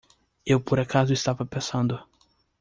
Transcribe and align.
Eu 0.43 0.59
por 0.59 0.79
acaso 0.79 1.13
estava 1.13 1.45
passando. 1.45 2.01